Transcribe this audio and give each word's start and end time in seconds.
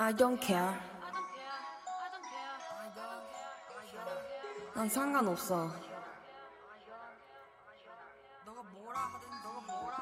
I 0.00 0.14
don't 0.14 0.40
care. 0.40 0.78
난 4.72 4.88
상관없어. 4.88 5.68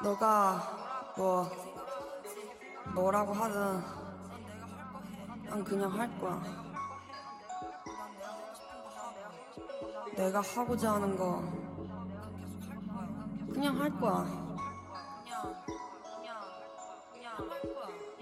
너가 0.03 1.13
뭐 1.17 1.49
뭐라고 2.93 3.33
하든 3.33 3.83
난 5.49 5.63
그냥 5.63 5.91
할 5.99 6.19
거야. 6.19 6.43
내가 10.15 10.41
하고자 10.41 10.93
하는 10.93 11.17
거 11.17 11.41
그냥 13.51 13.81
할 13.81 13.89
거야. 13.99 14.46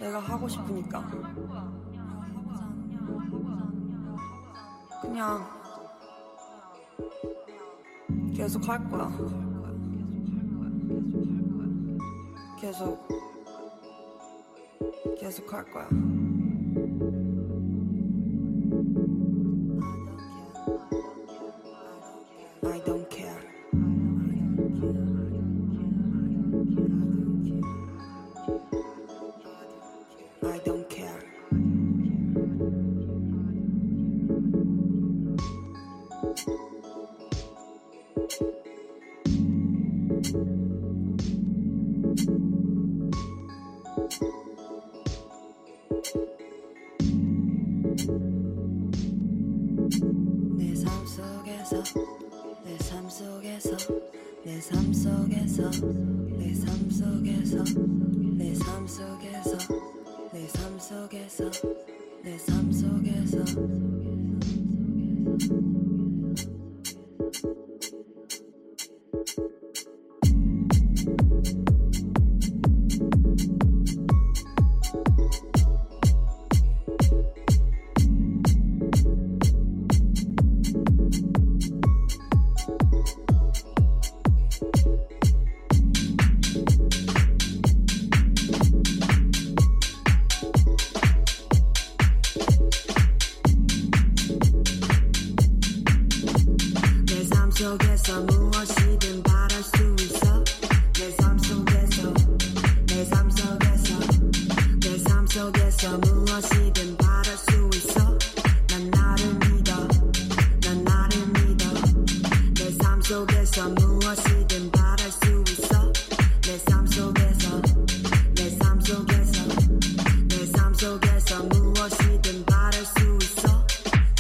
내가 0.06 0.20
하고 0.20 0.48
싶으니까. 0.48 1.04
그냥 5.02 5.44
계속 8.36 8.70
할 8.70 8.88
거야. 8.88 9.12
계속 12.60 13.08
계속 15.18 15.52
할 15.52 15.66
거야. 15.72 15.90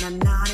I'm 0.05 0.19
not. 0.19 0.44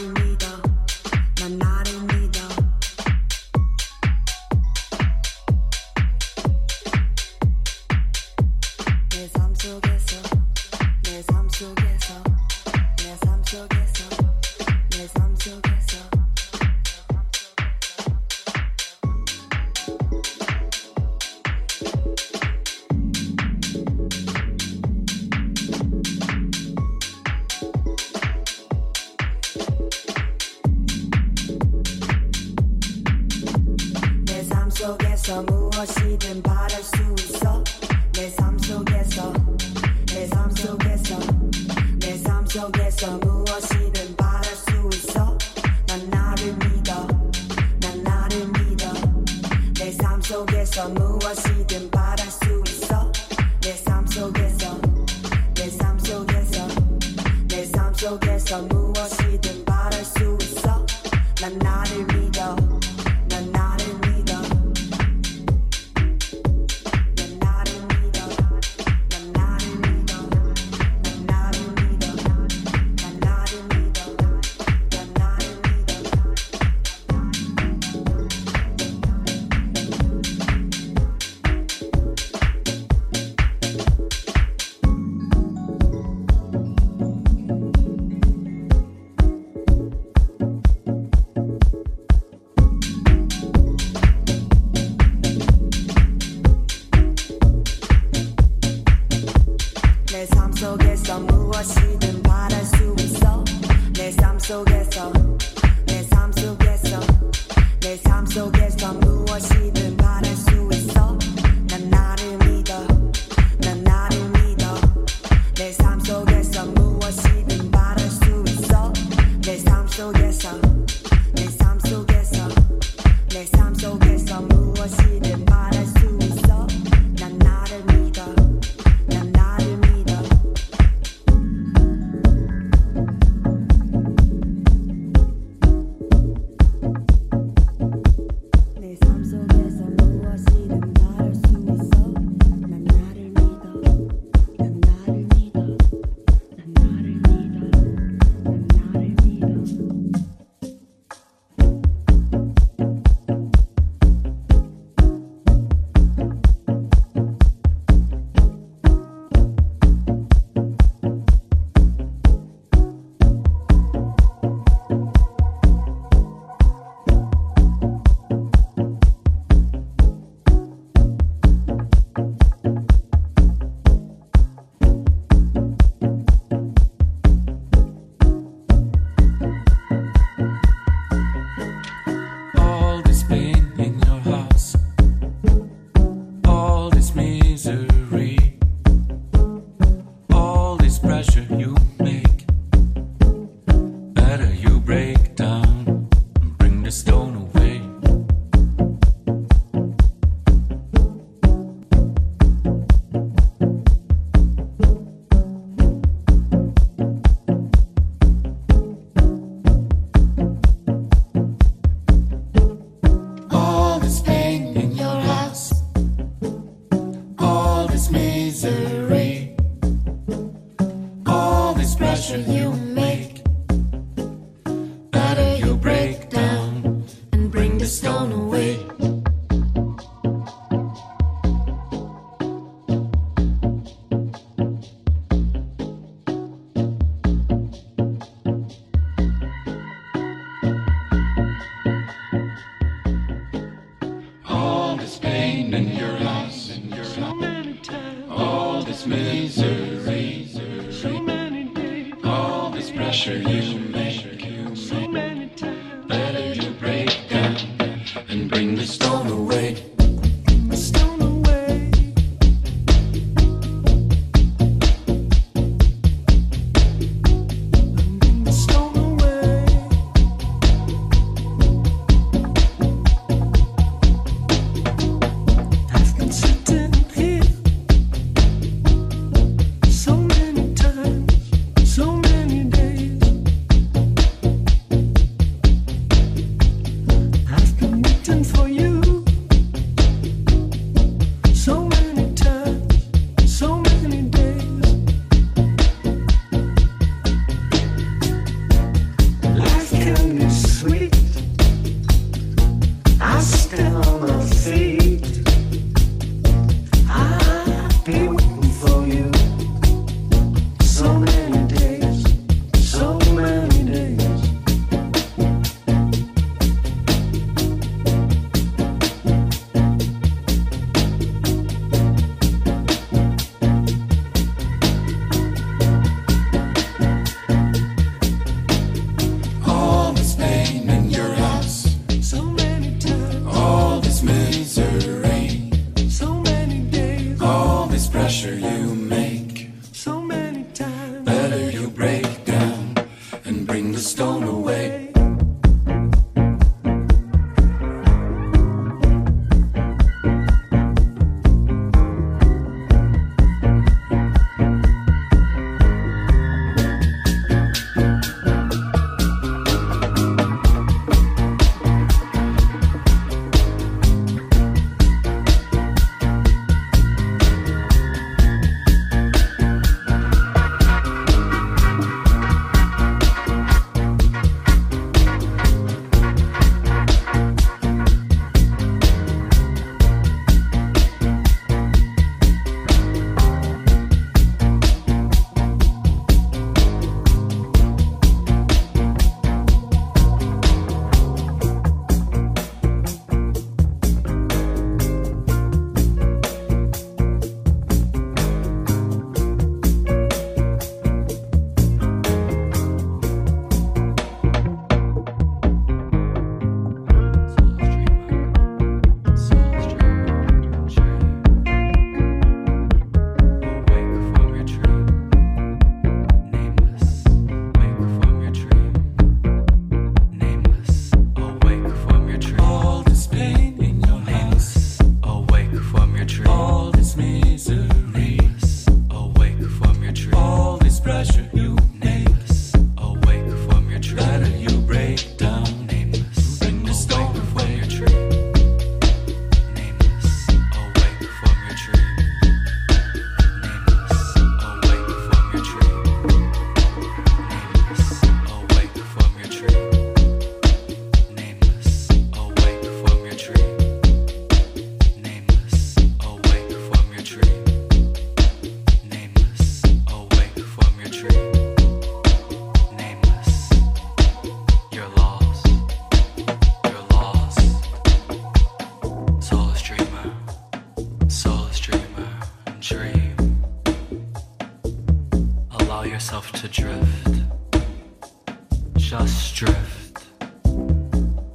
Just 479.12 479.56
drift, 479.58 480.24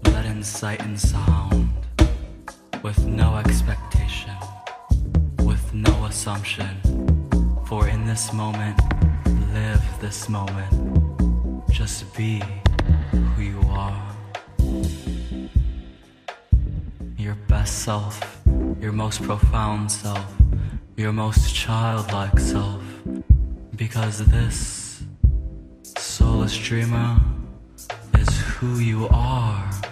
let 0.04 0.26
in 0.26 0.42
sight 0.42 0.82
and 0.82 1.00
sound, 1.00 1.70
with 2.82 3.06
no 3.06 3.36
expectation, 3.36 4.36
with 5.38 5.72
no 5.72 6.04
assumption. 6.04 6.68
For 7.66 7.88
in 7.88 8.04
this 8.04 8.30
moment, 8.34 8.78
live 9.54 9.82
this 10.02 10.28
moment, 10.28 10.70
just 11.70 12.14
be 12.14 12.42
who 13.10 13.42
you 13.42 13.60
are. 13.70 14.02
Your 17.16 17.36
best 17.48 17.78
self, 17.84 18.42
your 18.82 18.92
most 18.92 19.22
profound 19.22 19.90
self, 19.90 20.30
your 20.98 21.14
most 21.14 21.54
childlike 21.54 22.38
self, 22.38 22.82
because 23.76 24.18
this 24.26 25.02
soulless 25.96 26.54
dreamer 26.58 27.18
who 28.56 28.78
you 28.78 29.06
are. 29.08 29.85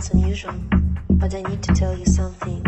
sounds 0.00 0.14
unusual, 0.14 0.54
but 1.10 1.34
I 1.34 1.42
need 1.42 1.62
to 1.64 1.74
tell 1.74 1.96
you 1.96 2.06
something. 2.06 2.67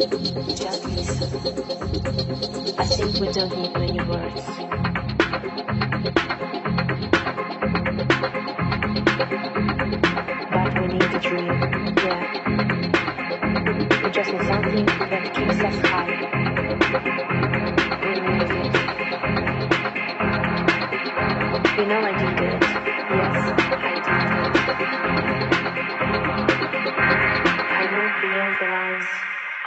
Japanese. 0.00 1.19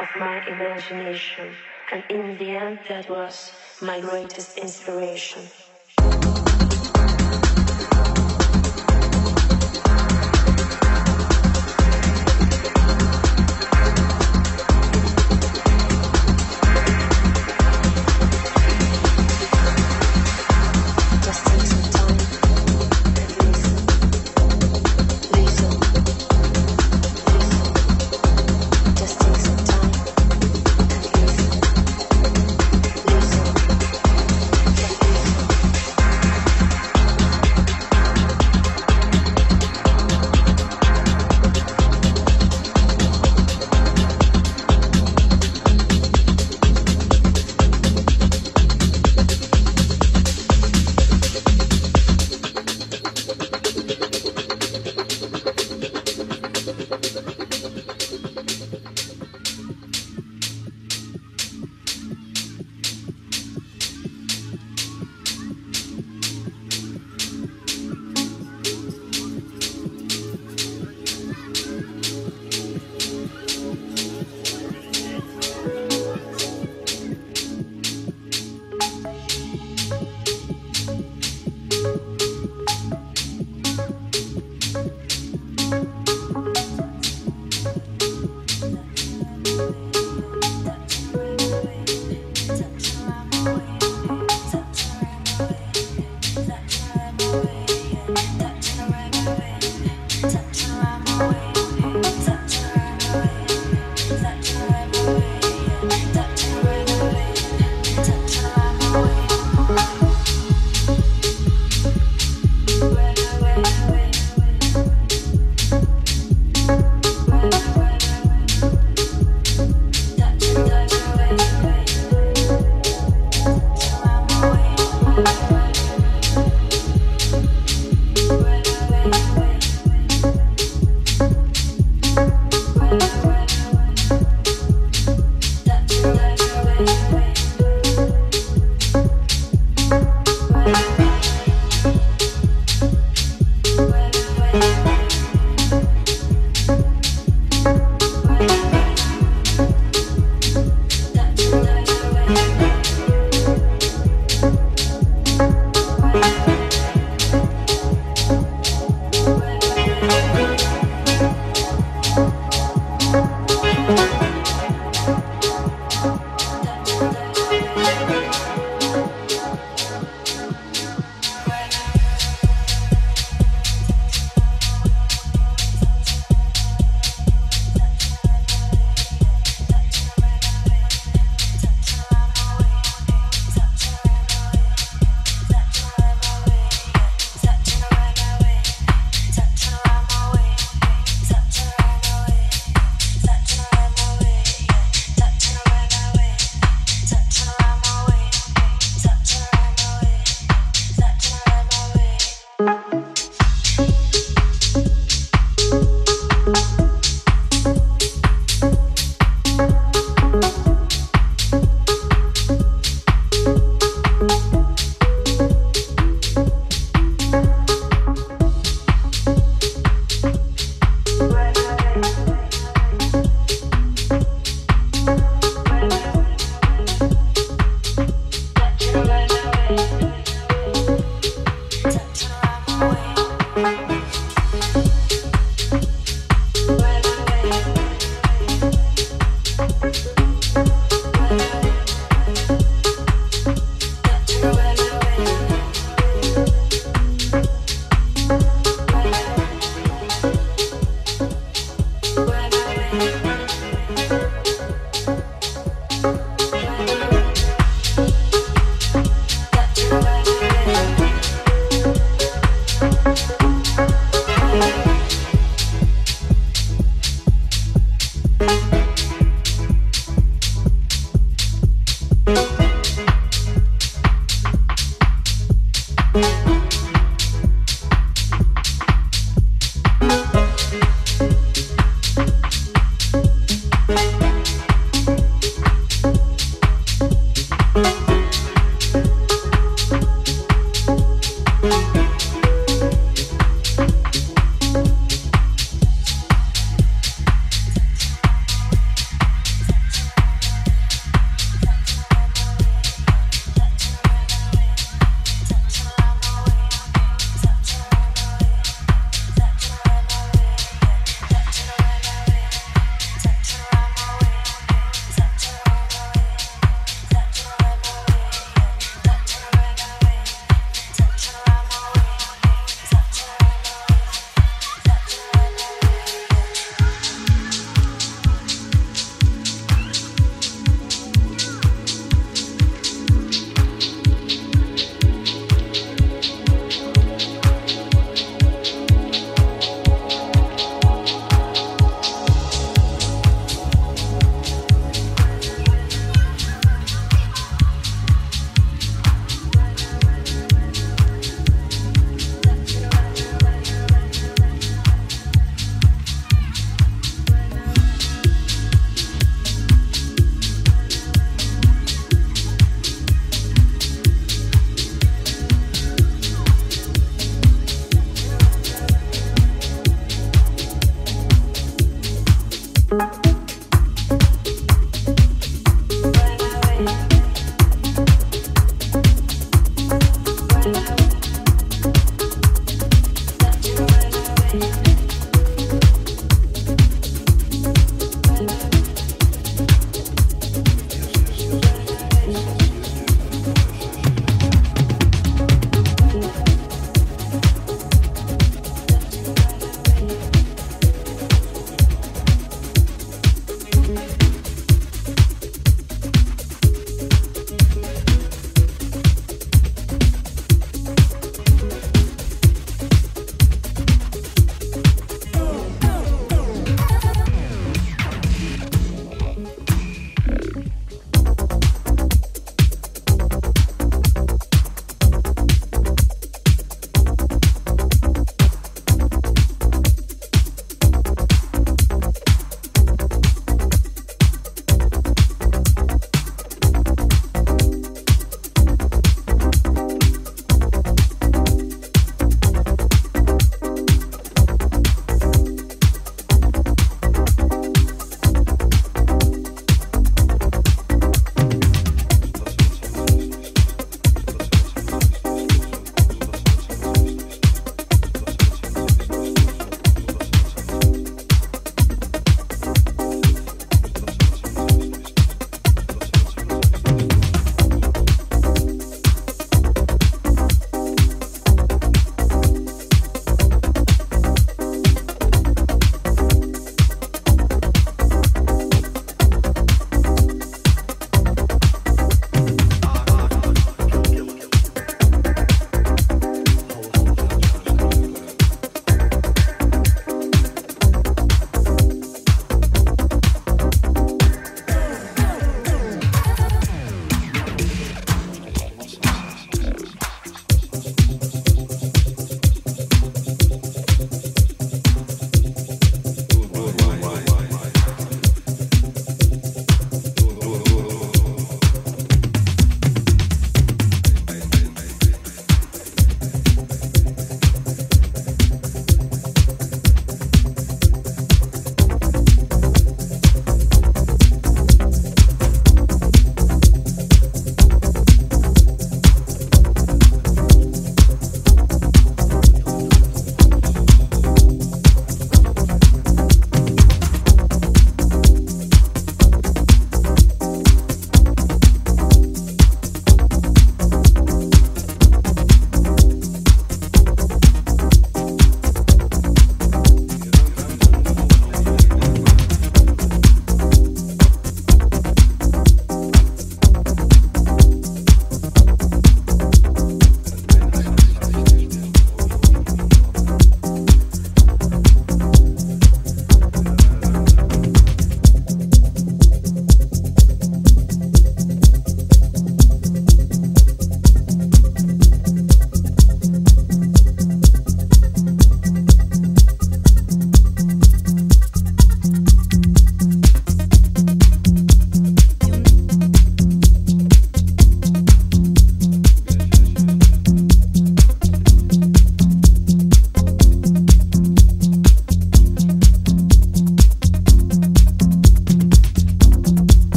of 0.00 0.08
my 0.18 0.36
imagination, 0.46 1.54
and 1.92 2.02
in 2.08 2.36
the 2.38 2.50
end, 2.50 2.78
that 2.88 3.08
was 3.10 3.52
my 3.82 4.00
greatest 4.00 4.58
inspiration. 4.58 5.42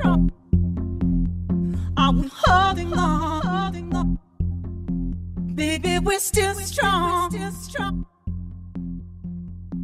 Still 0.00 0.30
strong. 0.30 1.92
Are 1.96 2.12
we 2.12 2.30
holding 2.32 2.92
on? 2.94 3.42
Holding 3.42 3.94
on. 3.94 4.18
Baby, 5.54 5.98
we're 5.98 6.18
still 6.18 6.54
strong. 6.54 7.30
Still 7.30 7.52
strong. 7.52 8.06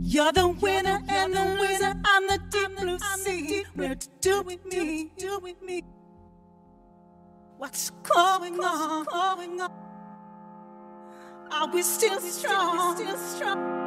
You're 0.01 0.33
the 0.33 0.49
winner 0.49 1.01
and 1.09 1.35
the 1.35 1.57
winner. 1.61 2.01
I'm 2.05 2.27
the 2.29 2.39
deep 2.51 2.77
blue 2.77 2.99
sea. 2.99 3.65
Where 3.75 3.95
to 3.95 4.09
do 4.21 4.43
with 4.43 4.65
me? 4.65 5.13
Do 5.19 5.39
with 5.43 5.61
me? 5.63 5.83
What's 7.59 7.91
going 7.91 8.59
on? 8.61 9.05
Going 9.05 9.61
on? 9.61 9.71
Are 11.51 11.69
we 11.73 11.83
still 11.83 12.21
strong? 12.21 12.97
Still 12.97 13.17
strong. 13.17 13.53
strong. 13.53 13.86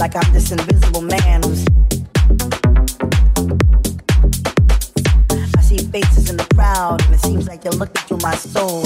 like 0.00 0.16
I'm 0.16 0.32
this 0.32 0.50
invisible 0.50 1.02
man 1.02 1.42
who's. 1.42 1.62
I 5.58 5.60
see 5.60 5.76
faces 5.76 6.30
in 6.30 6.38
the 6.38 6.46
crowd, 6.54 7.04
and 7.04 7.14
it 7.14 7.20
seems 7.20 7.46
like 7.46 7.64
you're 7.64 7.74
looking 7.74 8.02
through 8.06 8.20
my 8.22 8.34
soul. 8.34 8.84